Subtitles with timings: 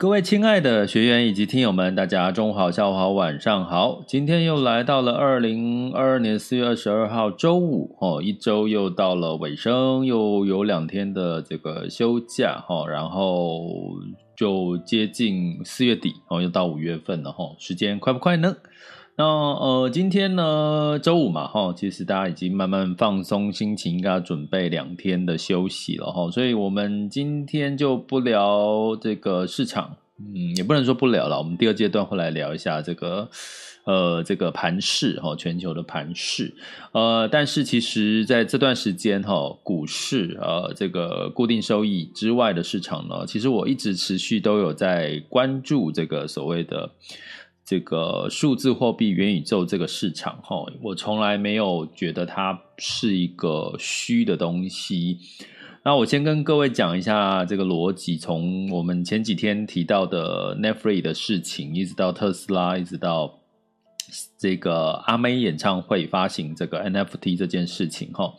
[0.00, 4.04] 各位亲爱的学员以及听友们，大家中午好、下午好、晚上好。
[4.06, 13.60] 今天又来到了二零二二年四月二十二号周五，哦，一周又到了尾声，又有两天的这个休假，哈，然后
[14.36, 18.56] 就接近四月底，哦，又到五月份了，哈，时间快不快呢？
[19.20, 33.28] 那呃，今天呢，周五嘛，哈，其实大家已经慢慢放松心情，应该要准备两天的休息了，哈，所以我们今天就不聊这个市场，嗯，也不能说不聊了，我们第二阶段会来聊一下这个，
[33.86, 36.54] 呃，这个盘市，哈，全球的盘市，
[36.92, 46.92] 呃，但是其实在这段时间，哈，股市，呃，这个固定收益之外的市场呢，其实我一直持续都有在关注这个所谓的。
[47.68, 55.18] 这个数字货币元宇宙这个市场，哈，我从来没有觉得它是一个虚的东西。
[55.84, 63.37] 那我先跟各位讲一下这个逻辑，从我们前几天提到的 Netflix 的事情，一直到特斯拉，一直到。
[64.38, 68.32] 这个阿妹演唱会发行这个 NFT 这件事情哈，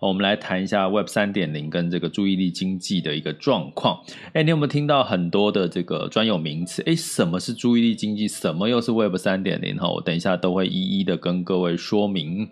[0.00, 4.02] 我们来谈一下 Web 三点零跟这个注意力经济的一个状况。
[4.32, 6.82] 哎，你有没有听到很多的这个专有名词？
[6.86, 8.28] 哎，什么是注意力经济？
[8.28, 9.76] 什么又是 Web 三点零？
[9.78, 12.48] 哈，我等一下都会一一的跟各位说明。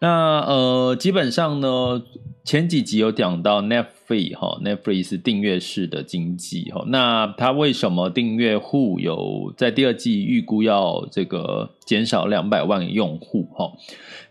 [0.00, 2.02] 那呃，基本上呢，
[2.44, 6.84] 前几集有讲到 Netflix 哈，Netflix 是订阅式的经济哈。
[6.88, 13.70] 那它为什么订阅户有在第二季预估要这个减少两百万用户哈？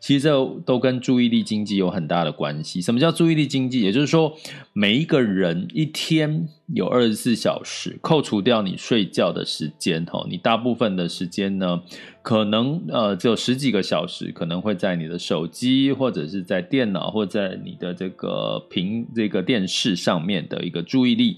[0.01, 2.81] 其实这都跟注意力经济有很大的关系。
[2.81, 3.81] 什么叫注意力经济？
[3.81, 4.35] 也就是说，
[4.73, 11.81] 每一个人一天有二十四小时，扣除掉你睡觉的时间哈，你大部分的时间呢？
[12.23, 21.37] 可能呃只有十几个小时，可能会在你的手机或者是在电脑或在你的这个屏这个电视上面的一个注意力。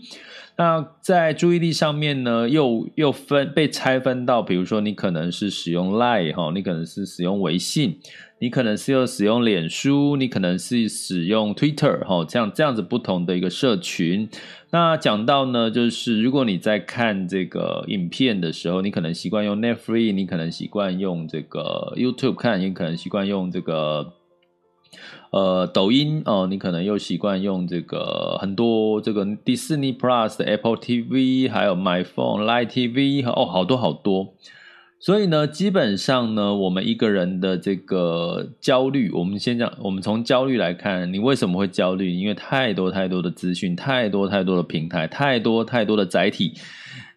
[0.56, 7.98] 那在注意力上面呢，又又分被拆分到，比如说你可能是使用 Line 哈，你可能是使用微信，
[8.40, 14.30] 你可能是要使用脸书，你可能是使用 Twitter 哈，这样这样子不同的一个社群。
[14.70, 24.14] 那讲到呢，就是如果你在看这个影片的时候，你可能习惯用 Netflix，你可能习惯用这个 YouTube 看，你可能习惯用这个
[25.32, 34.34] 呃抖音哦，你可能又习惯用这个很多这个 Disney Plus、Apple TV，还有 My Phone、Live TV 哦，好多好多。
[35.00, 42.12] 所以呢，基本上呢，我们一个人的这个焦虑，我们先讲，我们从焦虑来看，你为什么会焦虑？
[42.12, 46.54] 因为太多太多的资讯，太多太多的平台，太多太多的载体。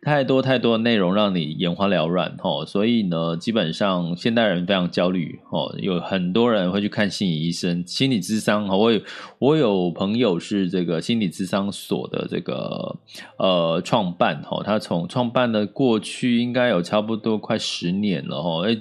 [0.03, 8.69] 太多太多的内容让你眼花缭乱吼，所以呢，基本上现代人非常焦虑吼，有很多人会去看心理医生、心理咨商。
[8.69, 9.01] 我有
[9.39, 12.97] 我有朋友是这个心理咨商所的这个
[13.39, 18.81] 呃创办吼，他从创办的过去应该有差不多快十年了吼，诶，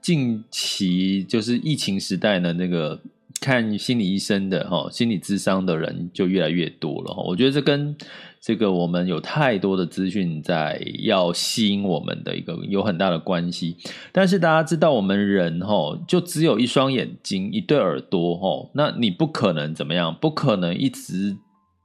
[0.00, 2.98] 近期就是疫情时代呢，那个
[3.40, 7.94] 看心理医生的吼，心理咨商的人就越来越多了吼，我觉得这跟
[8.40, 13.76] 这个我们有太多的资讯在要吸引我们的一个有很大的关系，
[14.12, 20.16] 但是大家知道我们人吼就只有一双眼睛一对耳朵吼，那你不可能怎么样？
[20.20, 21.36] 不可能一直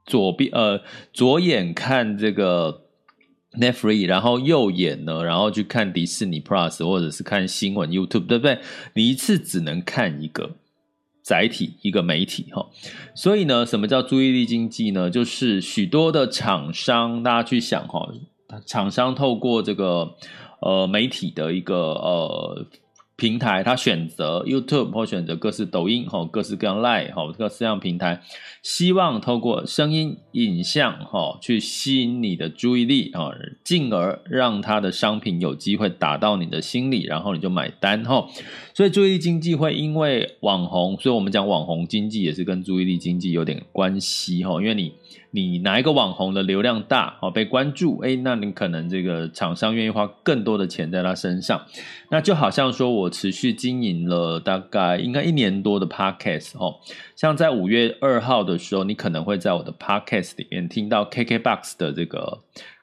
[0.06, 0.82] 左边呃
[1.12, 2.84] 左眼看这个
[3.60, 8.60] Netflix，然后右眼呢，然后去看迪士尼 Plus 或者是看新闻 YouTube，对不对？
[8.94, 10.52] 你一次只能看一个。
[11.22, 12.68] 载体一个媒体哈，
[13.14, 15.10] 所以呢，什么叫注意力经济呢？
[15.10, 18.10] 就是许多的厂商，大家去想哈，
[18.66, 20.16] 厂商透过这个
[20.62, 22.66] 呃媒体的一个呃
[23.22, 28.20] 平台，他选择 YouTube 或选择各式抖音，哈，各式各样 Line，哈，各式各样平台，
[28.64, 33.30] 希望透过声音、影像，哈，去吸引你的注意力，啊，
[33.64, 38.28] 进而让他的商品有机会打到你的心里，然后你就买单，哈。
[38.74, 44.92] 所以注意力经济会因为网红，所以我们讲网红经济也是跟注意力经济有点关系，哈，因为你。
[45.32, 51.66] 你哪一个网红的流量大，哦被关注，哎，那你可能这个厂商愿意花更多的钱在他身上。
[52.10, 56.76] 那就好像说我持续经营了大概应该一年多的 Podcast 哦，
[57.16, 62.40] 像在五月二号的时候，你可能会在我的 Podcast 里面听到 KKBOX 的这个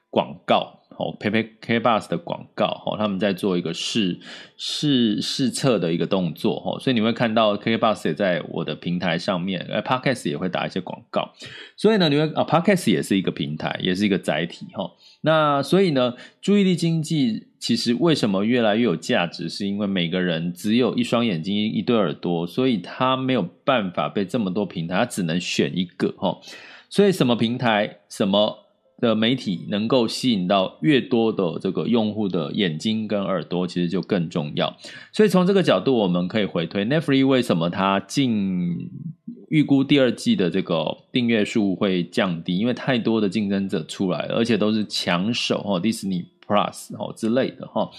[0.09, 0.78] 广告。
[0.99, 4.19] 哦 pa pa kbas 的广告，哦，他们在做一个试
[4.57, 11.33] 试试测的一个动作，哦，所以你会看到 K Bus 也在我的平台上面，呃，Podcast 也会打一些广告，
[11.77, 14.91] 所以呢，你会啊，Podcast 也是一个平台，也是一个载体，哈，
[15.21, 26.37] 那所以呢，注意力经济其实为什么越来越有价值，是因为每个人只有一双眼睛，一对耳朵，所以他没有办法被这么多平台，他只能选一个，哈，
[26.89, 28.68] 所以什么平台，什么。
[28.99, 34.75] 的媒体能够吸引到越多的这个用户的眼睛跟耳朵，其实就更重要。
[35.11, 38.89] 所以从这个角度，我们可以回推 Netflix 为什么它近
[39.49, 47.89] 预估第二季的这个订阅数会降低，因为太多的竞争者出来了，而且都是抢手哦，Disney Plus 哦之类的哈。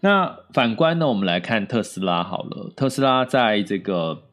[0.00, 4.24] 那反观呢，我们来看特斯拉好了，特斯拉在这个。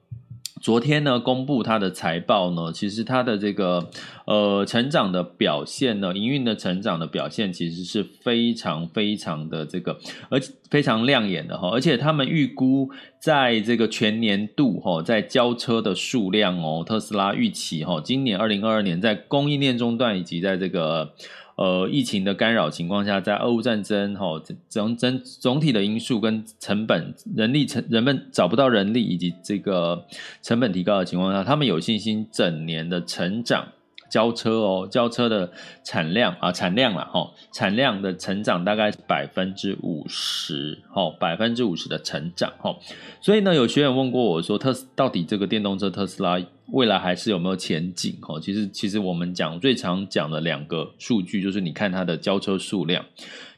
[0.68, 3.90] 昨天呢，公布它的财报呢，其实它的这个
[4.26, 9.98] 呃成长的表现呢，营运的成长的表现，其实是非常非常的这个，
[10.28, 11.70] 而且非常亮眼的哈。
[11.72, 21.14] 而且他们预估在这个全年度哈，在交车的数量哦，特斯拉预期哈，今年二零二二年在供应链中断以及在这个。
[21.58, 30.06] 呃，疫情的干扰情况下，在俄乌战争哈，总总总体的因素跟成本、人力成人们找不到人力以及这个
[30.42, 33.68] 成本提高的情况下，他们有信心整年的成长。
[34.10, 35.52] 交车哦，交车的
[35.84, 42.74] 产量啊，产量了哈，产量的成长大概百分之五十，哈，百分之五十的成长哈。
[43.20, 48.18] 所以呢，有学员问过我说，特斯到底这个电动车特斯拉未来还是有没有前景？
[48.22, 53.06] 哈，其实其实我们讲最常讲的两个数据，就是你看它的交车数量。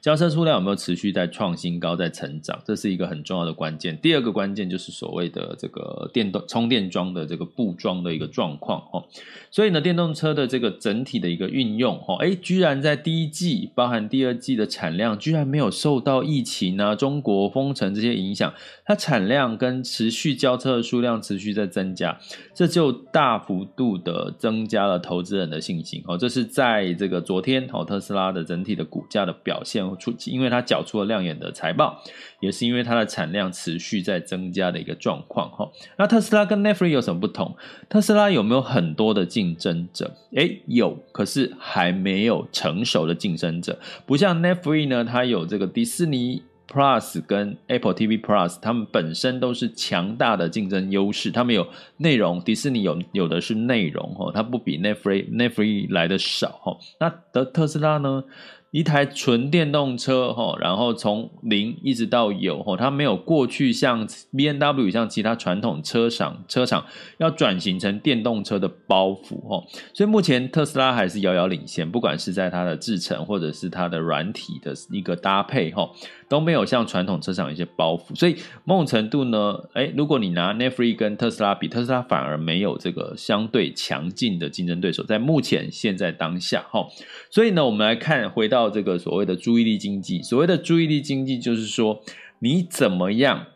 [0.01, 2.57] 交车数量有没有持续在创新高，在成长？
[2.63, 3.97] 这是一个很重要的关键。
[3.97, 9.03] 第二个关键就是所谓的这个电动充电桩的这个布装的一个状况哦。
[9.51, 18.53] 所以呢，电动车的这个整体的一个运用哦，哎，居然在第一季，包含第二季的产量，居然没有受到疫情啊、中国封城这些影响，
[18.85, 22.17] 它产量跟持续交车的数量持续在增加，
[22.53, 26.17] 这就大幅度的增加了投资人的信心哦。
[26.17, 29.88] 这是在这个昨天哦，特斯拉的整体的股价的表现。
[29.95, 32.01] 出，因为它缴出了亮眼的财报，
[32.39, 35.69] 也是因为它的产量持续在增加的一个状况哈。
[35.97, 37.55] 那特斯拉跟 Netflix 有什么不同？
[37.87, 40.15] 特斯拉有没有很多的竞争者？
[40.35, 56.77] 诶，有，可是还没有成熟的竞争者，不像 Netflix 呢，它有这个迪士尼 Plus 跟 Apple TV Plus，他们本身都是强大的竞争优势，他们有内容，迪士尼有有的是内容哈，它不比 Netflix Netflix 来的少哈。
[56.99, 58.23] 那的特斯拉呢？
[58.71, 66.85] 一台纯电动车，哈，然后从零一直到有，哈，它没有过去像 BMW 像其他传统车厂车厂
[67.17, 75.89] 要转型成电动车的包袱，哈，所以目前特斯拉还是遥遥领先，不管是在它的制程或者是它的软体的一个搭配，哈。
[76.29, 86.87] 都没有像传统车厂一些包袱，所以某种程度呢，诶，如果你拿 Netflix 跟特斯拉比，特斯拉反而没有这个相对强劲的竞争对手，在目前现在当下，哈，
[87.31, 92.01] 所以呢，我们来看回到到这个所谓的注意力经济，所谓的注意力经济就是说，
[92.39, 93.47] 你怎么样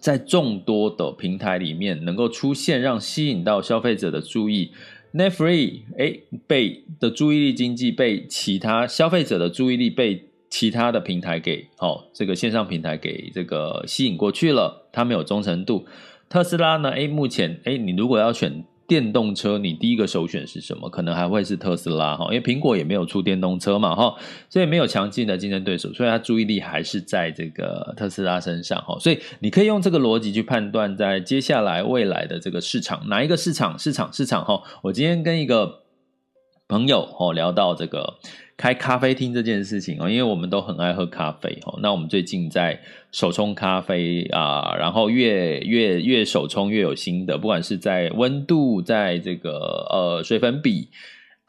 [0.00, 4.70] 在众多的平台里面能够出现，让吸引到消费者的注意
[5.12, 10.26] ，Netflix 诶被的注意力经济被其他消费者的注意力被。
[10.52, 15.86] 其他的平台给哦，这个线上平台给这个吸引过去了，它没有忠诚度。
[16.28, 16.90] 特斯拉呢？
[16.90, 20.90] 诶，目前诶，你如果要选电动车，你第一个首选是什么？
[20.90, 24.16] 可能还会是特斯拉哈，因为苹果也没有出电动车嘛哈，
[24.48, 28.98] 所以没有强劲的竞争对手，所以它注意力还是在这个特斯拉身上哈。
[28.98, 33.78] 所以你可以用这个逻辑去判断，在接下来未来的这个市场，哪一个市场？
[33.78, 34.60] 市场市场哈。
[34.82, 35.82] 我今天跟一个
[36.66, 38.18] 朋友哦聊到这个。
[38.60, 41.78] 开咖啡厅这件事情哦，因为我们都很爱喝咖啡哦。
[41.80, 42.78] 那我们最近在
[43.10, 50.88] 手冲咖啡啊，然后越越越手冲越有心得，不管是在温度，在这个呃水粉比，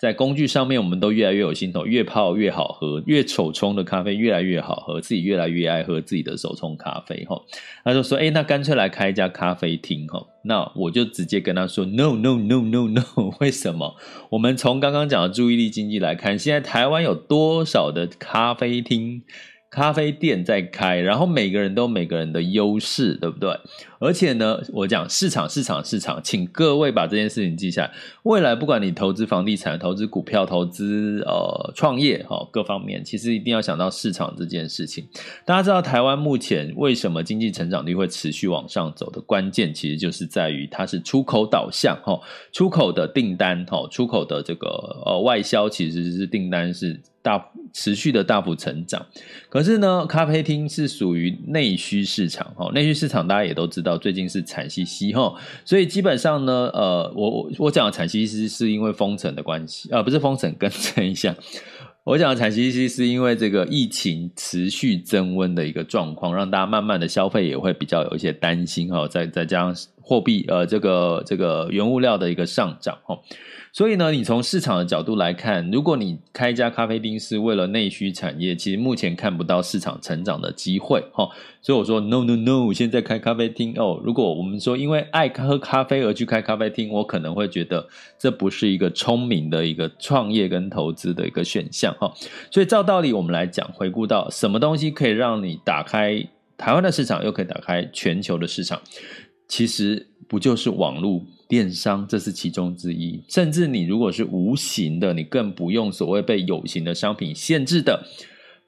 [0.01, 7.39] 在工具上面，我们都越来越有心头，越泡越好喝，越手冲的咖啡越来越好喝，自己越来越爱喝自己的手冲咖啡哈。
[7.83, 13.03] 他就说：“哎，那干脆来开一家咖啡厅哈。”那我就直接跟他说：“No No No No No，
[13.39, 13.95] 为什么？
[14.31, 19.21] 我们从刚刚讲的注意力经济来看，现在台湾有多少的咖啡厅？”
[19.69, 23.57] 咖啡店在开，然后每个人都有每个人的优势，对不对？
[24.01, 27.91] 而且呢，我讲市场，市场，市场，请各位把这件事情记下来。
[28.23, 35.07] 未来不管你投资房地产、投资股票、投资呃创业哈，各方面其实一定要想到市场这件事情。
[35.45, 42.19] 大家知道台湾目前为什么经济成长率会持续往上走的关键，其实就是在于它是出口导向哈，
[42.51, 44.67] 出口的订单哈，出口的这个
[45.05, 46.99] 呃外销其实是订单是。
[47.23, 49.05] 大持续的大幅成长，
[49.47, 55.33] 可是呢，咖啡厅是属于内需市场哈，内需市场大家也都知道，最近是惨兮兮哈，
[55.65, 61.35] 所以基本上呢，呃，我我我讲的惨兮兮是因为封城的关系啊、呃，不是封城，更正一下，
[62.03, 69.75] 我讲的惨兮兮是因为这个疫情持续增温的一个状况，让大家慢慢的消费也会比较有一些担心哈，再再加上
[70.11, 73.17] 货币呃这个这个原物料的一个上涨哈。
[73.73, 81.29] 所以呢，你从市场的角度来看，如果你开一家咖啡厅是为了内需产业，其实目前看不到市场成长的机会，哈。
[81.61, 84.01] 所以我说 no no no，现在开咖啡厅哦。
[84.03, 87.87] 如果我们说因为爱喝咖啡而去开咖啡厅，我可能会觉得
[88.19, 92.11] 这不是一个聪明的一个创业跟投资的一个选项，哈。
[92.51, 96.27] 所以照道理我们来讲，回顾到什么东西可以让你打开
[96.57, 98.81] 台湾的市场，又可以打开全球的市场，
[99.51, 101.25] 其实不就是网络？
[101.49, 108.05] 电商，这是其中之一，甚至你如果是无形的，你更不用所谓被有形的商品限制的，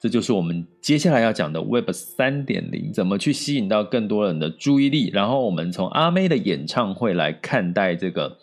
[0.02, 5.10] 这就是我们接下来要讲的 Web 三点零，怎么去吸引到更多人的注意力。
[5.14, 8.40] 然后我们从阿妹的演唱会来看待这个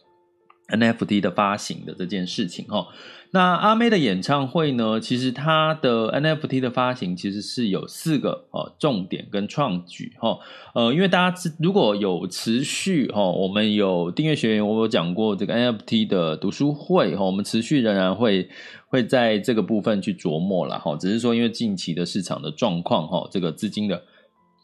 [0.69, 2.87] NFT 的发行的这件事情，哈。
[3.33, 4.99] 那阿妹的演唱会呢？
[4.99, 10.41] 其实它的 NFT 的发行其实是有四个哦重点跟创举哈。
[10.75, 18.49] 呃，因为大家如果有持续哈，我们有订阅学员，我有讲过这个 NFT 的读书会哈，我们持续仍然会
[18.89, 20.97] 会在这个部分去琢磨了哈。
[20.97, 24.03] 只是说因为近期的市场的状况哈，这个资金的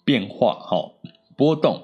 [0.05, 0.91] 变化哈
[1.37, 1.81] 波动。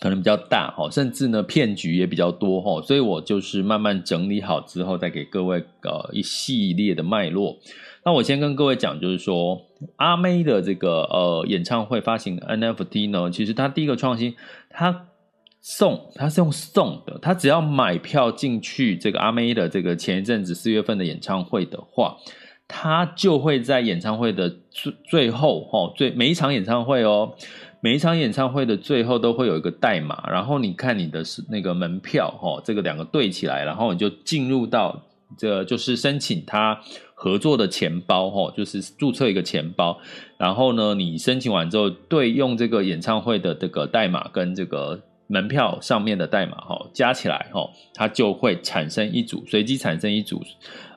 [0.00, 7.56] 可能比较大哈，甚至呢骗局也比较多哈，所以我就是慢慢整理好之后，再给各位呃一系列的脉络。
[8.04, 9.60] 那我先跟各位讲，就是说
[9.96, 14.34] 阿妹的这个呃演唱会发行 NFT 呢，其实它第一个创新，
[14.70, 15.06] 它
[15.60, 22.16] 送，它是用送的，它只要买票进去这个阿妹的这个前一阵子四月份的演唱会的话，
[22.68, 27.34] 它就会在演唱会的最最后哈，最每一场演唱会哦。
[27.80, 35.02] 每一场演唱会的最后都会有一个代码，然后你看你的是那个门票哈，这个两个对起来，然后你就进入到
[35.36, 36.80] 这就是申请他
[37.14, 39.98] 合作的钱包哈，就是注册一个钱包，
[40.38, 50.42] 然后呢，你申请完之后对用这个演唱会的这个代码跟这个门票上面的代码哈加起来哈，它就会产生一组随机产生一组。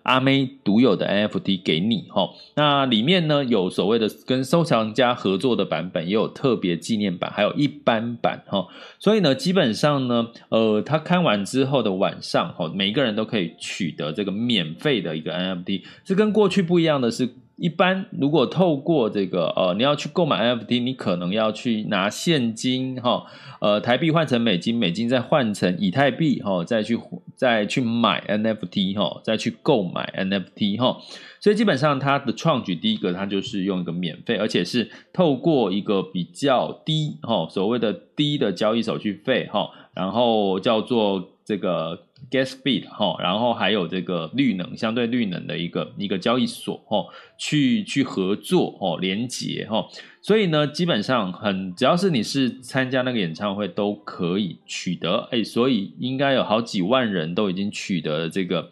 [0.03, 8.67] 阿妹独有的 NFT 给你哈，那里面呢有所谓的跟收藏家合作的版本，也有特别纪念版，还有一般版哈。
[8.99, 15.83] 所以呢，基本上呢，呃，他看完之后的晚上哈，每个人都可以取得这个免费的一个 NFT。
[16.03, 23.25] 这跟过去不一样的是，一般如果透过这个呃，你要去购买 NFT，你可能要去拿现金哈，
[23.59, 26.97] 呃，台币换成美金，美金再换成以太币哈，再去
[27.35, 30.97] 再去买 NFT 哈，再去购买 NFT 哈。
[31.39, 42.05] 所以基本上它的创举，第一个它就是用一个免费，而且是透过一个比较低哈，所谓的低的交易手续费哈，然后叫做这个。
[42.29, 47.05] Gasbit 哈，然后还有这个绿能相对绿能的一个一个交易所哈，
[47.37, 49.87] 去去合作哦，连接哈，
[50.21, 58.69] 所以呢，基本上很只要是你是参加那个演唱会都可以取得哎，所以应该有好几万人都已经取得了这个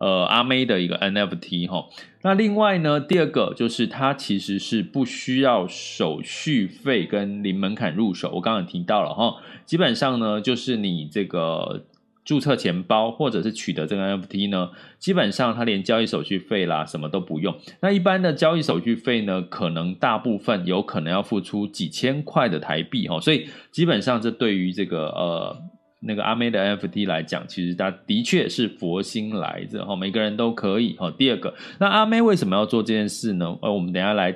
[0.00, 1.86] 呃阿妹的一个 NFT 哈。
[2.22, 11.84] 那另外呢，第二个就是它其实是不需要手续费跟零门槛入手，我刚刚提到了哈，基本上呢就是你这个。
[12.22, 17.56] 注册钱包或者是取得这个 NFT 呢，基本上它连交易手续费啦什么都不用。
[17.80, 23.20] 那一般的交易手续费呢，可能大部分有可能要付出几千块的台币哦。
[23.20, 25.62] 所以基本上这对于这个呃
[26.00, 31.10] 那个阿妹的 NFT 来讲，其实它的确是佛心来着哈，每个人都可以哈。
[31.10, 33.58] 第二个，那阿妹为什么要做这件事呢？
[33.62, 34.34] 呃，我们等下来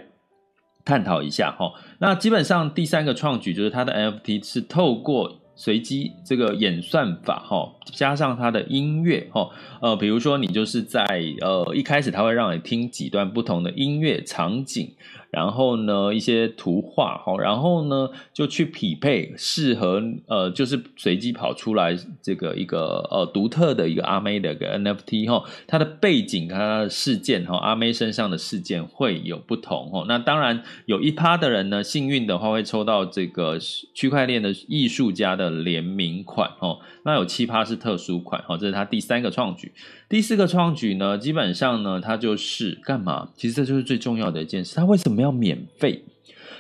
[0.85, 1.73] 探讨一下哈。
[1.99, 5.41] 那基本上第三个创举就是它的 NFT 是透过。
[5.57, 9.49] 随机这个演算法哈，加上它的音乐哈，
[9.81, 11.07] 呃，比如说你就是在
[11.43, 14.93] 呃一开始它会让你听几段不同的音乐场景。
[15.35, 30.05] 然后呢，一些图画哈，然后呢，就去匹配适合呃，就是随机跑出来这个一个呃独特的一个阿妹的一个 NFT 哈，它的背景它的事件哈，阿妹身上的事件会有不同哈。
[30.07, 39.73] 那当然有一趴的人呢，幸运的话会抽到这个区块链的艺术家的联名款哈，那有七趴是特殊款哈，这是他第三个创举。
[40.07, 43.31] 第四个创举呢，基本上呢，它就是干嘛？
[43.35, 44.77] 其实这就是最重要的一件事。
[44.77, 46.05] 它为什么要免费？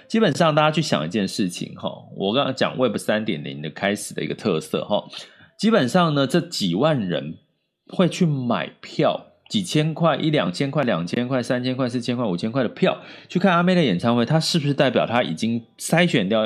[0.06, 5.04] 基本上大家去想一件事情哈，我刚刚讲 Web 三点零的开始的一个特色哈，
[5.58, 7.38] 基本上呢，这几万人
[7.88, 16.42] 会去买票，几千块、一两千块、两千块、三千块、四千块、五千块的票去看阿妹的演唱会，他是不是代表他已经筛选掉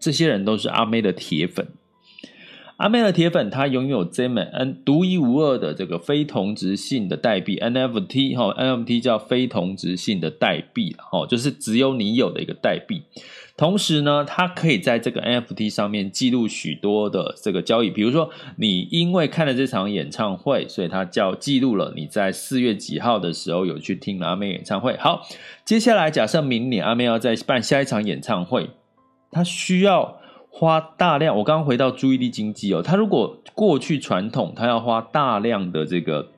[0.00, 1.66] 这些人都是阿妹的铁粉？
[2.76, 13.00] 阿妹的铁粉，他拥有这枚 N 独一无二的这个非同质性的代币 NFT 哈，NFT 叫非同质性的代币哈，就是只有你有的一个代币。
[13.56, 18.28] 同时呢，它可以在这个 NFT 上面记录许多的这个交易，比如说
[18.58, 24.94] 你因为看了这场演唱会，所以它叫记录了你在四月几号的时候有去听了阿妹演唱会。
[24.98, 25.22] 好，
[25.64, 28.68] 接下来假设明年阿妹要再办下一场演唱会，
[29.30, 30.20] 它需要。
[30.58, 36.28] 花大量，我刚刚回到注意力经济哦，他如果过去传统，他要花大量的这个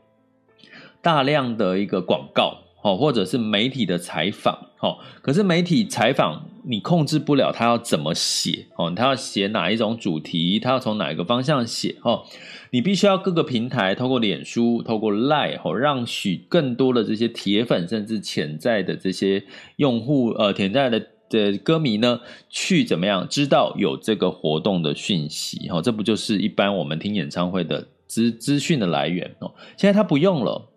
[1.00, 12.24] 大量的一个广告，哦，或者是媒体的采访，哦，可是媒体采访你控制不了他要怎么写，哦，他要写哪一种主题，他要从哪一个方向写，哦，
[12.72, 19.44] 你必须要各个平台透过脸书，透过 Line，哦，让许更多的这些铁粉，甚至潜在的这些
[19.76, 21.06] 用户，呃，潜在的。
[21.28, 25.68] 的歌迷呢，去怎么样知道有这个活动的讯息？
[25.68, 29.52] 哈，这不就是一般我们听演唱会的资资讯的来源哦？
[29.76, 30.68] 现在他不用了，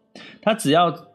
[0.41, 1.07] 他只要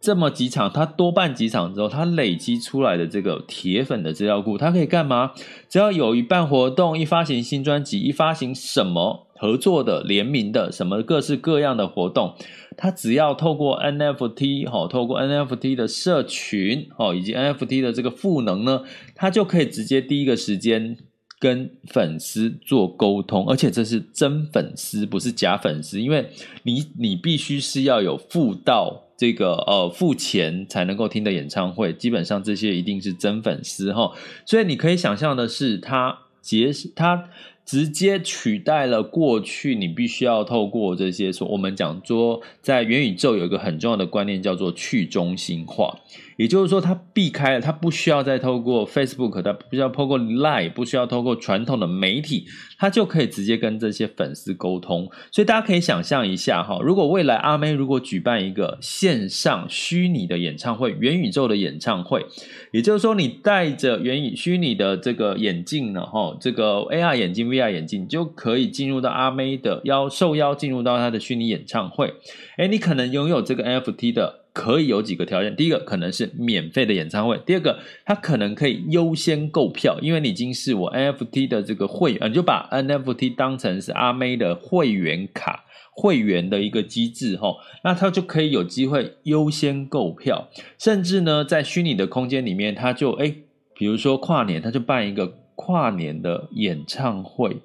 [0.00, 5.32] 这么几场，他多办几场之后，他累积出来的这个铁粉的资料库，他可以干嘛？
[5.68, 12.34] 只要有一办活动，一发行新专辑，一发行什么合作的、联名的，什么各式各样的活动。
[12.76, 18.82] 他只要透过 NFT 哈，透过 NFT 的社群哦，以及 NFT 的这个赋能呢，
[19.14, 20.98] 他就可以直接第一个时间
[21.38, 26.28] 跟粉丝做沟通，而且这是真粉丝，不是假粉丝，因为
[26.64, 34.12] 你你必须是要有付到这个呃付钱才能够听的演唱会，基本上这些一定是真粉丝哈，
[34.44, 37.30] 所以你可以想象的是，他结他。
[37.70, 45.96] 直接取代了过去，你必须要透过这些说，我们讲说，在元宇宙有一个很重要的观念叫做去中心化。
[46.40, 52.46] 也就是说，它避开了，它不需要再透过 Facebook，它不需要透过 Line，不需要透过传统的媒体，
[52.78, 55.06] 它就可以直接跟这些粉丝沟通。
[55.30, 62.24] 所以大家可以想象一下哈，如果未来阿妹如果举办一个线上虚拟的演唱会，元宇宙的演唱会，
[62.72, 72.14] 也就是说，你戴着元宇虚拟的这个眼镜呢，哈，这个 AR 眼镜、VR 眼镜，就可以进入到阿妹的邀受邀进入到她的虚拟演唱会。
[72.56, 74.39] 诶，你可能拥有这个 NFT 的。
[74.60, 93.44] 可以有几个条件，第一个可能是免费的演唱会，第二个它可能可以优先购票，因为你已经是我 NFT 的这个会员，你就把 NFT 当成是阿妹的会员卡会员的一个机制齁，那他就可以有机会优先购票，甚至呢在虚拟的空间里面，他就诶，
[93.74, 97.56] 比如说跨年，他就办一个跨年的演唱会。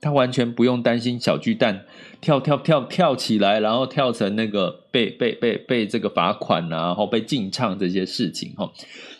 [0.00, 1.84] 他完全不用担心小巨蛋
[2.20, 8.70] 跳跳跳跳起来，然后跳成那个被被被被这个罚款啊，然后被禁唱这些事情哈。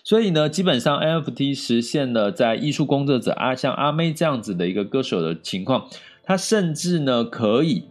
[0.05, 5.89] 所以呢，基本上 NFT 实现了在艺术工作者啊，像阿妹这样子的一个歌手的情况，
[6.23, 7.85] 他甚至呢可以。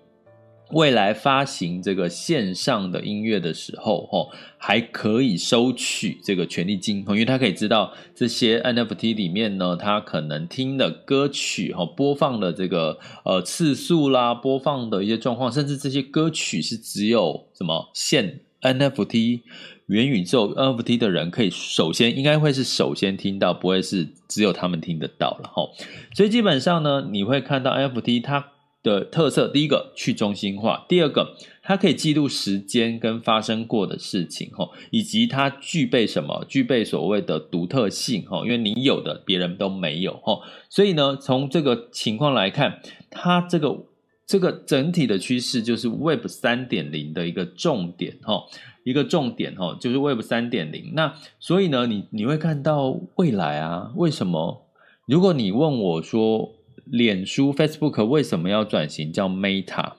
[0.71, 19.41] 未来发行这个线上的音乐的时候，吼还可以收取这个权利金，因为他可以知道这些 NFT 里面呢，他可能听的歌曲，哈，播放的这个呃次数啦，播放的一些状况，甚至这些歌曲是只有什么现 NFT
[19.85, 25.69] 元宇宙 NFT 的人可以首先应该会是首先听到，不会是只有他们听得到了，吼。
[26.15, 28.53] 所以基本上呢，你会看到 NFT 它。
[28.85, 36.45] 的特色，第一个去中心化，第二个它可以记录时间跟发生过的事情，哈，以及它具备什么？
[36.47, 43.85] 具备所谓的独特性，哈，因为你有的别人都没有，哈，所以呢，从这个情况来看，它这个
[44.27, 48.43] 这个整体的趋势就是 Web 三点零的一个重点，哈，
[48.83, 50.93] 一个重点，哈，就是 Web 三点零。
[50.93, 53.91] 那所以呢，你你会看到未来啊？
[53.95, 54.67] 为什么？
[55.07, 56.53] 如果你问我说，
[56.85, 59.93] 脸书 Facebook 为什么要转型叫 Meta？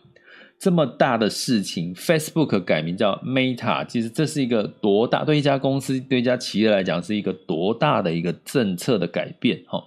[0.58, 9.84] 这么大的事情，Facebook 改名叫 Meta，其实这是一个多大，对一家公司、对一家企业来讲，是一个多大的一个政策的改变哈。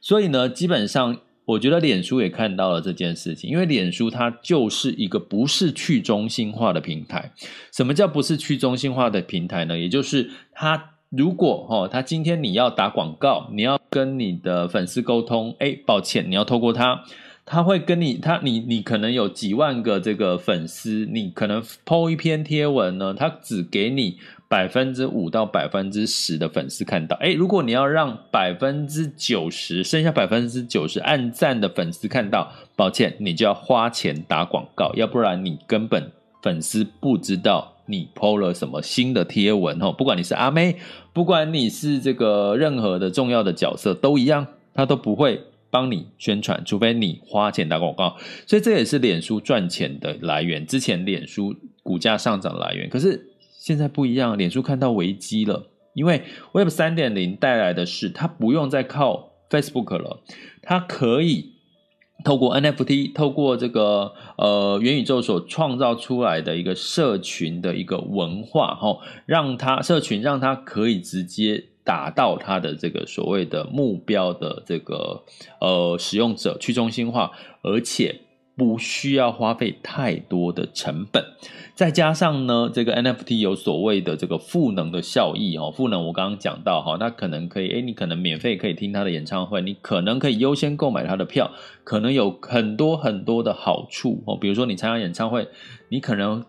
[0.00, 7.32] 所以呢，基本上我觉得脸书也看到了这件事情，因为脸书它就是一个不是去中心化的平台。
[7.72, 9.76] 什么叫不是去中心化的平台呢？
[9.76, 17.04] 也就是它如果哈，他今天你要打广告，你要跟你的粉丝沟通，哎，抱歉，你要透过他。
[17.44, 24.16] 他会跟你，他你你可能有几万个这个粉丝，你可能 po 一篇贴文呢，他只给你
[24.48, 27.14] 百分之五到百分之十的粉丝看到。
[27.16, 39.92] 诶，如果你要让百分之九十，剩下百分之九十按赞的粉丝看到，抱歉，你就要花钱打广告，要不然你根本粉丝不知道你 po 了什么新的贴文哦。
[39.92, 40.76] 不管你是阿妹，
[41.12, 45.40] 不管你是这个任何的重要的角色，都一样，他都不会。
[45.72, 50.66] 帮你宣传，除非你花钱打广告，所以这也是脸书赚钱的来源。
[50.66, 60.20] 之前脸书股价上涨来源，可是现在不一样，脸书看到危机了，因为 Web 三点零带来的是，它不用再靠 Facebook 了，
[60.60, 61.51] 它可以
[62.24, 71.64] 透过 NFT，透过这个呃元宇宙所创造出来的一个社群的一个文化，哦，让它社群让它可以直接。
[71.84, 75.24] 达到它的这个所谓的目标的这个
[75.60, 77.32] 呃使用者去中心化，
[77.62, 78.20] 而且
[78.62, 81.24] 不需要花费太多的成本，
[81.74, 91.50] 再加上呢，这个 NFT 有所谓的这个赋能的效益哦，赋能我刚刚讲到哈，那可能可以哎，你可能免费可以听他的演唱会，你可能可以优先购买他的票，
[91.82, 95.48] 可能有很多很多的好处哦，比如说你参加演唱会，
[95.88, 96.44] 你可能。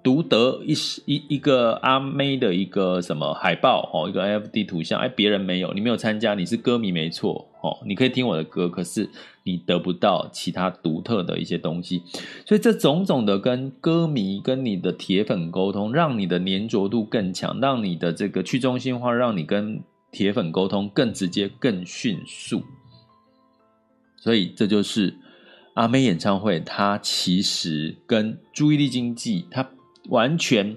[0.00, 0.74] 独得一
[1.06, 9.10] 一一个阿妹的一个什么海报哦，一个 F D 图像，哎，别人没有，你没有参加，你是歌迷没错哦，你可以听我的歌，可是
[9.42, 12.02] 你得不到其他独特的一些东西，
[12.46, 19.82] 所以这种种的跟歌迷跟你的铁粉沟通，让你的粘着度更强，让你的这个去中心化，让你跟
[20.12, 22.62] 铁粉沟通更直接、更迅速，
[24.16, 25.16] 所以这就是
[25.74, 29.68] 阿妹演唱会，它其实跟注意力经济，它。
[30.08, 30.76] 完全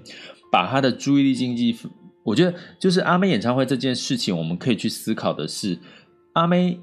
[0.50, 1.76] 把他的注意力经济，
[2.24, 5.78] 我觉得就是阿妹演唱会这件事情，我们可以去思考的是，
[6.34, 6.78] 阿妹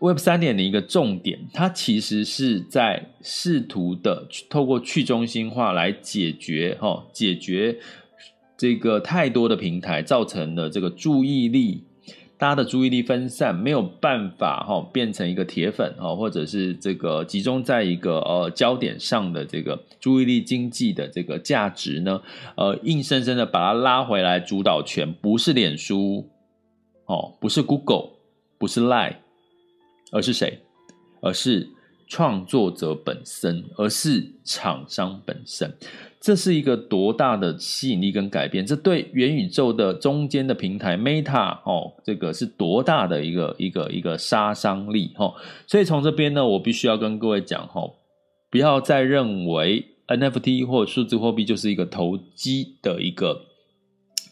[0.00, 7.78] Web 三点零一个重点，它其实是在试图的透过去中心化来解决哈，解决
[8.56, 11.84] 这个太多的平台造成的这个注意力。
[12.42, 22.20] 大家的注意力分散，没有办法哈变成一个铁粉哈，或者是这个集中在一个呃焦点上的这个注意力经济的这个价值呢，
[22.56, 26.28] 呃，硬生生的把它拉回来，主导权不是脸书
[27.06, 28.08] 哦，不是 Google，
[28.58, 29.14] 不是 lie
[30.10, 30.58] 而是谁？
[31.20, 31.68] 而是
[32.12, 35.74] 创作者本身，而是厂商本身。
[36.20, 38.66] 这是一个多大的吸引力跟改变？
[38.66, 45.32] 这对元宇宙的中间的平台 Meta 哦，这个是多大的一个一个一个杀伤力哈？
[45.66, 47.80] 所以从这边呢，我必须要跟各位讲哈，
[48.50, 53.46] 不要再认为 NFT 或数字货币就是一个投机的一个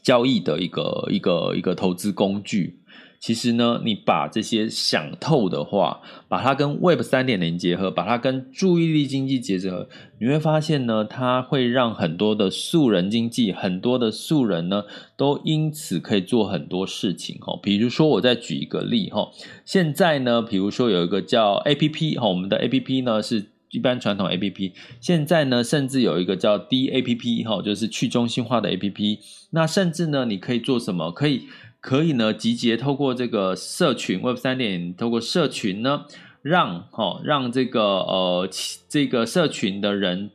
[0.03, 2.80] 交易的一个一个一个投资工具。
[3.21, 9.87] 其实呢，你把这些想透的话，把它跟 Web 三点零结合，把它跟注意力经济结合，
[10.19, 14.85] 你会发现呢，它会让很多的素人经济，很多的素人呢，
[15.19, 17.59] 都因此可以做很多事情哈。
[17.63, 19.31] 比如说，我再举一个例哈，
[19.67, 29.19] 现在呢，比如说有一个叫 APP 哈，我们的 APP 呢是一般传统 APP，现在呢，甚至有一个叫 DAPP 哈，就是去中心化的 APP。
[29.51, 31.13] 那甚至呢，你可以做什么？
[31.13, 31.43] 可以。
[31.81, 36.05] 可以呢，集结透过这个社群 Web 三点，透过社群呢，
[36.43, 38.49] 让哈、哦、让这个呃
[38.87, 40.31] 这个社群的人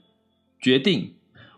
[0.60, 1.14] 决定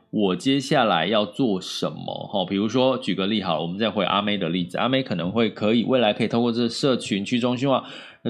[0.10, 2.46] 我接下来要做什么哈、哦。
[2.46, 7.86] 比如说举个例好了，我们再回阿妹的例子，阿妹可能会可以未来可以透过这社群去中心化，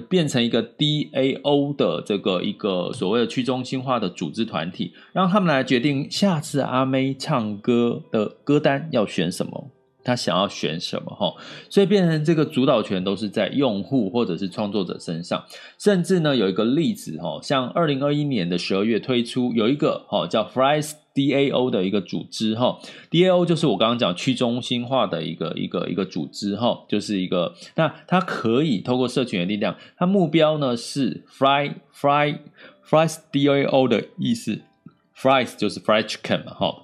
[0.07, 9.71] 变成一个 DAO 的这个一个所谓的去中心化的组织团体，让他们来决定下次阿妹唱歌的歌单要选什么。
[10.07, 11.33] 他想要选什么哈，
[11.69, 15.43] 所以变成这个主导权都是在用户或者是创作者身上，
[15.77, 22.79] 甚至呢有一个例子哈，像二零二一年的十二月推出有一个哈叫 Fries DAO 的一个组织哈
[23.11, 32.37] ，DAO 就是我刚刚讲去中心化的一个一个一个组织哈，就是一个那它可以透过社群的力量，它目标呢是 Fry Fry
[32.87, 34.61] Fries DAO 的意思
[35.17, 36.83] ，Fries 就是 Fried Chicken 嘛哈。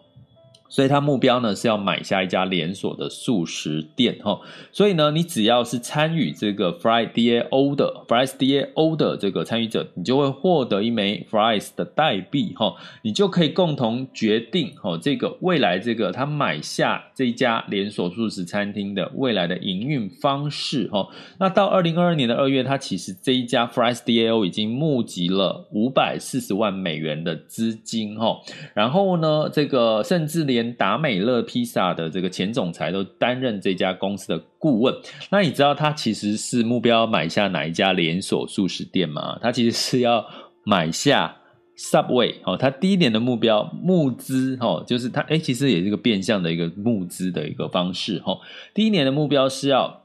[0.74, 4.40] 所以他目标呢是要买下一家连锁的素食店哈，
[4.72, 21.08] 所以呢，你只要是参与这个 Fry DAO 的 Fry DAO 的这个参与者，你就会获得一枚 Fries 的代币哈，你就可以共同决定哈这个未来这个他买下这一家连锁素食餐厅的未来的营运方式哈。
[21.38, 28.40] 那到二零二二年的二月，他其实这一家 Fry DAO 已经募集了五百四十万美元的资金哈，
[28.74, 34.96] 然后呢，这个甚至连达美乐披萨的这个前总裁都担任这家公司的顾问。
[35.32, 39.38] 那你知道他其实是目标买下哪一家连锁素食店吗？
[39.42, 40.26] 他其实是要
[40.64, 41.36] 买下
[41.78, 42.56] Subway 哦。
[42.56, 48.40] 他第一年的目标募资哦，就是他哎，其实也是一个变相的一个募资的一个方式哦。
[48.74, 50.04] 第一年的目标是要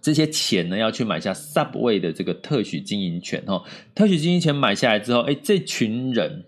[0.00, 3.64] 这些钱呢要去买下 Subway 的这个特许经营权哦。
[3.94, 6.44] 特许经营权买下来之后，哎，这群人。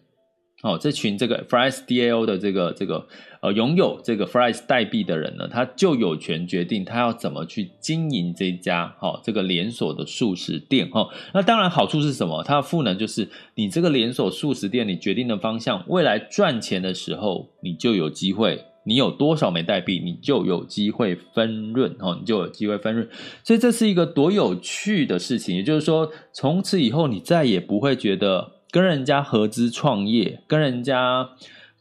[0.62, 3.04] 哦，这群这个 Fries DAO 的这个这个
[3.42, 12.44] 呃拥有这个 Fries 代币的人呢，他就有权决定他要怎么去经营这家哈、哦、这个连锁的素食店哈、那当然好处是什么？
[12.44, 23.08] 它的赋能就是你这个连锁素食店，你决定的方向，未来赚钱的时候，你就有机会，你有多少枚代币，你就有机会分润、你就有机会分润。
[23.42, 28.52] 所以这是一个多有趣的事情，也就是说，从此以后你再也不会觉得。
[28.72, 31.28] 跟人家合资创业，跟人家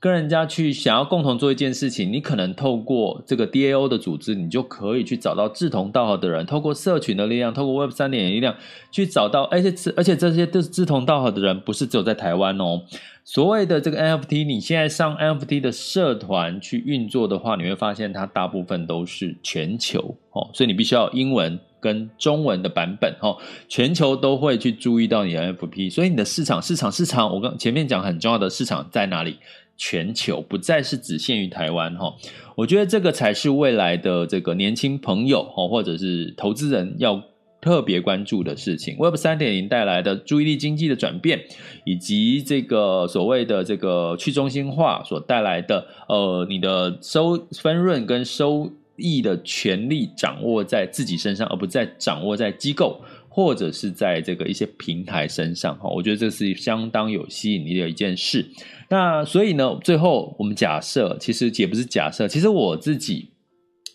[0.01, 8.55] 跟人家去想要共同做一件事情，你可能透过这个 DAO 的组织，你就可以去找到志同道合的人，透过社群的力量，透过 Web 三点零力量
[8.89, 12.81] 去找到，而且而且这些都是志同道合的人，不是只有在台湾哦。
[13.23, 21.59] 所谓的这个 NFT，你现在上 NFT 的社团去运作的话，你会发现它大部分都是全球哦，所以你必须要英文。
[21.81, 23.35] 跟中文的版本哦，
[23.67, 29.39] 全球都会去注意到你的 NFT，所以你的市场市场市场，我刚前面讲很重要的市场在哪里？
[29.77, 32.13] 全球不再是只限于台湾哈，
[32.55, 37.21] 我觉得这个才是未来的这个年轻朋友哈，或者是投资人要
[37.59, 38.95] 特别关注的事情。
[38.99, 41.43] Web 三点零带来的注意力经济的转变，
[41.85, 48.71] 以及这个所谓的这个去中心化所带来的呃，你的收分润跟收。
[48.97, 53.01] 益的权利掌握在自己身上，而不再掌握在机构
[53.33, 55.89] 或者是在这个一些平台身上哈。
[55.89, 58.51] 我觉得这是相当有吸引力的一件事。
[58.89, 63.29] 那所以呢，最后我们假设，其实也不是假设，其实我自己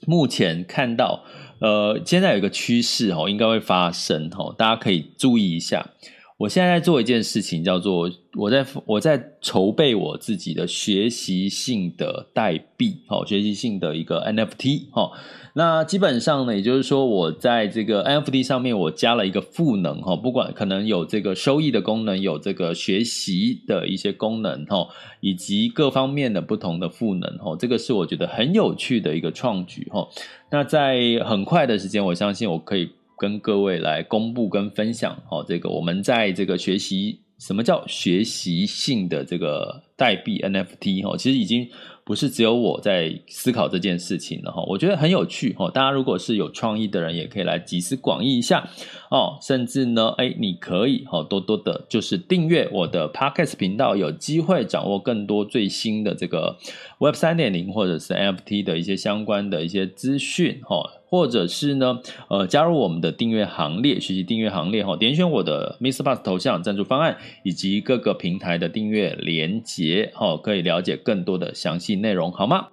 [0.07, 1.23] 目前看到，
[1.61, 5.91] 呃，现在有一个趋势哈，应该会发生哈，大家可以注意一下。
[6.39, 15.13] 我现在在做一件事情，叫做我在我在筹备我自己的学习性的代币，好，学习性的一个 NFT，哈。
[15.55, 24.89] 那基本上呢，也就是说，我在这个 NFT 上面，我加了一个赋能，哈，不管可能有这个收益的功能，有这个学习的一些功能，哈，
[25.21, 30.07] 以及各方面的不同的赋能，哈，这个是我觉得很有趣的一个创举，哈。
[30.51, 32.91] 那在很快的时间，我相信我可以。
[33.17, 41.69] 跟各位来公布跟分享，哦，这个我们在这个学习什么叫学习性的这个代币 NFT 哈，其实已经
[42.05, 48.69] 不是只有我在思考这件事情了哈，我觉得很有趣哈，大家如果是有创意的人，也可以来集思广益一下
[49.11, 56.57] 哦，甚至呢，哎，你可以哈多多的，就是订阅我的 Podcast 频道，有机会掌握更多最新的这个
[56.99, 60.91] Web 三点零或者是 NFT 的一些相关的一些资讯哈。
[61.09, 72.67] 或者是呢，呃，加入我们的订阅行列，学习订阅行列哈，点选我的 MixerBox 头像赞助方案，以及各个平台的订阅连接，哈，可以了解更多的详细内容，好吗？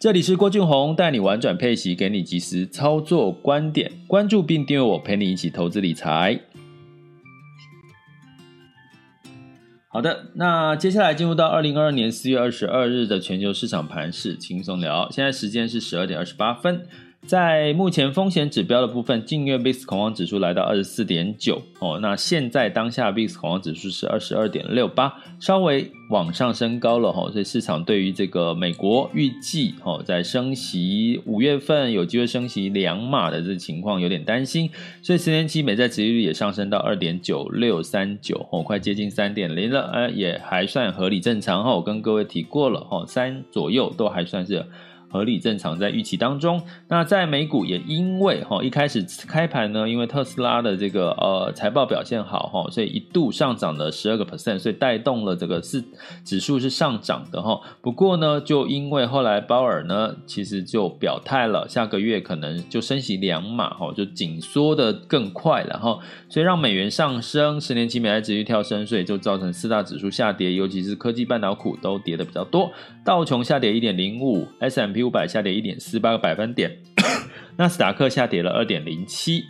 [0.00, 6.38] 这里是郭俊宏，带你玩转配息，给你及时操作观点，关注并订阅我，陪你一起投资理财。
[9.88, 16.86] 好的，那接下来进入到二零二二年四月二十二日的全球市场盘势轻松聊，现在时间是十二点二十八分。
[17.26, 34.70] 在目前风险指标的部分，近月 VIX 恐慌指数来到二十四点九哦，那现在当下 VIX 恐慌指数是二十二点六八，稍微往上升高了哈，所以市场对于这个美国预计哦在升息五月份有机会升息两码的这情况有点担心，
[35.02, 44.64] 所以十年期美债殖利率也上升到二点九六三九哦，快接近三点零了，哎，也还算合理正常哈，我跟各位提过了哈，三左右都还算是。
[45.10, 46.62] 合理正常，在预期当中。
[46.88, 55.82] 那在美股也因为哈一开始开盘呢，因为特斯拉的这个呃财报表现好哈，所以一度上涨了十二个 percent，所以带动了这个是
[56.24, 57.60] 指数是上涨的哈。
[57.80, 72.70] 不过呢，就因为后来鲍尔呢其实就表态了，下个月可能就升息两码哈，就紧缩的更快了哈，所以让美元上升，十年期美债殖利率跳升，所以就造成四大指数下跌，尤其是科技半导体都跌的比较多，
[73.04, 75.04] 道琼下跌一点零五，S M，S&P。
[75.04, 76.76] 五百下跌一点四八个百分点，
[77.56, 79.44] 纳斯达克下跌了二点零七，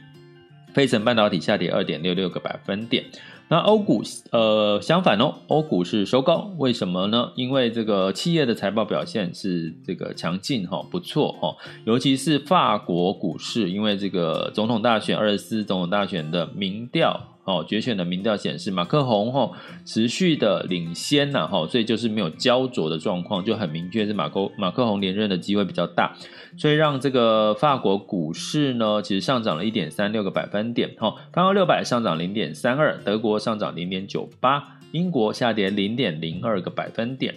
[0.75, 3.05] 费城半导体下跌二点六六个百分点。
[3.51, 7.33] 那欧股呃相反哦，欧股是收高，为什么呢？
[7.35, 11.57] 因为这个企业的财报表现是这个强劲哈，不错哈，
[11.87, 17.38] 尤其是法国股市，因为这个总统大选，二十四总统大选的民调。
[17.49, 19.51] 哦，决选的民调显示，马克宏哈
[19.87, 26.15] 持续的领先呐，哈，所以就是没有焦灼的状况，就很明确是马克马克宏连任的机会比较大，
[26.59, 37.35] 所以让这个法国股市呢，其实上涨了一点三六个百分点，哈，法国六百上涨零点三二，德国上涨零点九八，英国下跌零点零二个百分点。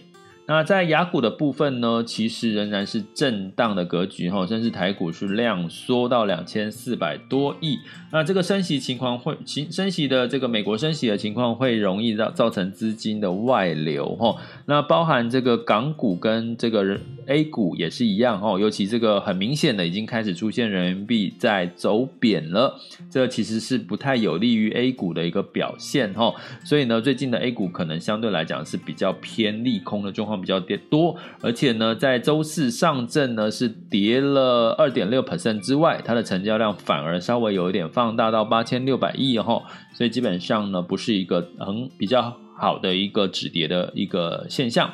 [0.51, 7.79] 那在雅股的部分呢，其实仍然是震荡的格局哈，甚至台股是量缩到两千四百多亿。
[8.11, 14.35] 那这个升息情况会，升息的这个美国升息的情况会容易造造成资金的外流哈。
[14.65, 22.77] 那包含这个港股跟这个 A 股也是一样哈，尤其这个很明显的已经开始出现人民币在走贬了，
[23.09, 26.33] 这其实是不太有利于 A 股的一个表现哈。
[26.65, 30.40] 所以呢，最近的 A 股可能相对来讲是比较偏利空的状况。
[30.41, 39.61] 比较跌多，而且呢，在周四上证呢是跌了二点六 percent 之外，它的成交量反而稍微有一点放大到八千六百亿哈，
[39.93, 44.91] 所以基本上呢不是一个很比较好的一个止跌的一个现象。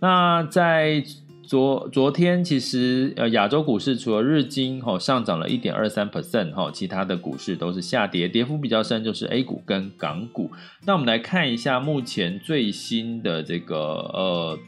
[0.00, 1.02] 那在
[1.42, 10.50] 昨昨天，其实呃亚洲股市除了日经哈上涨了一点二三 percent 哈，其他的股市都是下跌，跌幅比较深，就是 A 股跟港股。
[10.86, 14.58] 那我们来看一下目前最新的这个呃。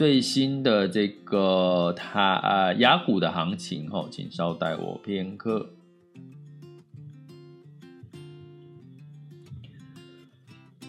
[0.00, 5.74] 最新的这个它啊雅股的行情哈，请稍待我片刻。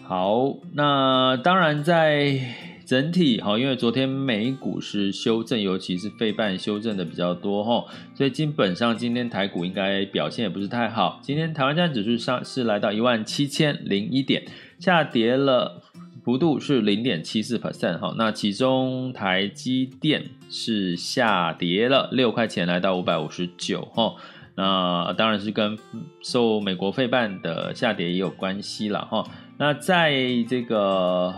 [0.02, 2.40] 好，那当然在
[2.86, 11.20] 整体哈，因为昨天美股是修正，尤其是费半修正的比较多哈，所以基本上今天台股应该表现也不是太好。
[11.22, 14.46] 今天台湾站指数上是来到一万七千零一点，
[14.78, 15.81] 下跌了。
[16.24, 24.14] 幅度是零点七四 percent 哈，那其中台积电是下跌了六块钱，来到五百五十九哈，
[24.54, 25.76] 那当然是跟
[26.20, 29.24] 受美国费半的下跌也有关系了哈。
[29.58, 30.12] 那在
[30.48, 31.34] 这个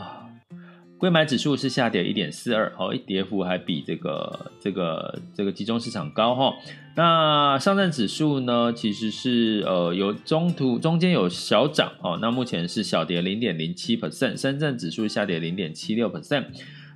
[0.97, 6.55] 柜买指数是下跌一点四二，哦，一跌幅还比这个这个这个集中市场高哈。
[6.97, 16.45] 那上证指数呢，其实是呃有中途中间有小涨哦，那目前是小跌零点零七 percent，深圳指数下跌零点七六 percent，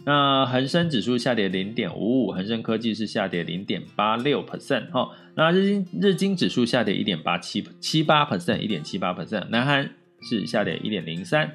[0.07, 9.91] 那恒生指数下跌零点五五，恒生科技是下跌零点八六 percent 哈，那日经日经指数下跌一点八七七八 percent，一点七八 percent，南韩
[10.23, 11.51] 是下跌一点零三。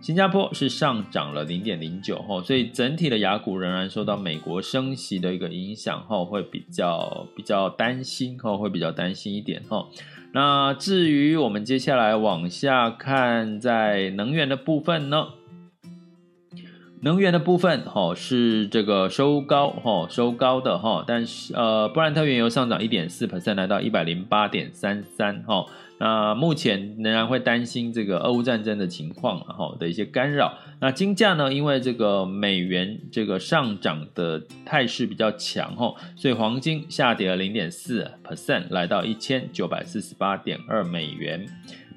[0.00, 9.86] 新加坡是上涨了零点零九哈，所以整体的雅股仍然受到美国升息的一个影响哈，会比较比较担心哈，会比较担心一点哈。
[10.32, 15.28] 那至于我们接下来往下看，在能源的部分呢，
[17.02, 25.64] 能源的部分哈是这个收高哈，收高的哈，但是呃，布兰特原油上涨一点四 percent，来到一百零八点三三哈。
[26.04, 30.58] 那目前仍然会担心这个俄乌战争的情况，哈的一些干扰。
[30.80, 41.46] 那金价呢，因为这个美元这个上涨的态势比较强，哈，所以黄金下跌了零点四 percent，来到一千九百四十八点二美元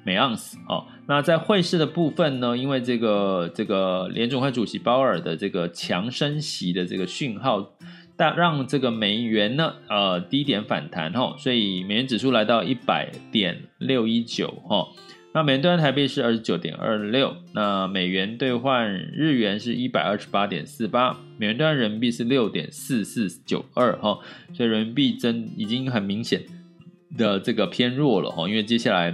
[0.04, 0.56] 每盎司。
[0.68, 7.72] 哦，那在汇市的部分呢，因为这个这个联准会主席鲍尔的这个强升息的这个讯号。
[8.16, 14.88] 但让这个美元呢，呃，低点反弹哈，所以美元指数来到一百点六一九哈，
[15.34, 24.18] 那美元兑换台币是二十九点二六，那美元兑换日元是一百二十八点四八，美元兑换人民币是六点四四九二哈，
[24.54, 26.42] 所以人民币真已经很明显
[27.18, 29.12] 的这个偏弱了哈，因为接下来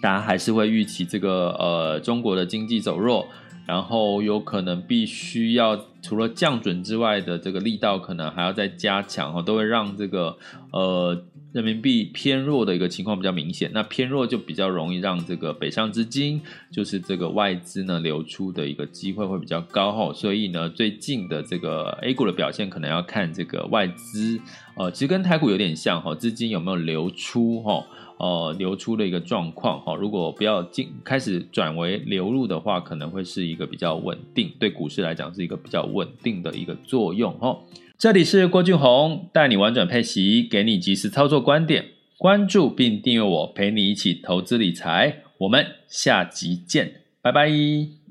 [0.00, 3.26] 大家还是会预期这个呃中国的经济走弱。
[3.72, 10.36] 然后有可能必须要除了降准之外的这个力道，可能还要再加强哈，都会让这个
[10.72, 13.70] 呃人民币偏弱的一个情况比较明显。
[13.72, 20.12] 那偏弱就比较容易让这个北上资金，就是这个外资呢流出的一个机会会比较高哈。
[20.12, 24.38] 所以呢，最近的这个 A 股的表现可能要看这个外资，
[24.76, 27.82] 呃，其实跟台股有点像哈，资金有没有流出哈。
[28.22, 37.58] 呃，流出的一个状况哈，如果不要进开始转为流入的话，可能会是一个比较稳定，对股市来讲是一个比较稳定的一个作用哈。
[37.98, 41.84] 这里是郭俊宏，带你玩转配息，给你及时操作观点，
[42.16, 48.01] 关注并订阅我，陪你一起投资理财，我们下集见，拜拜。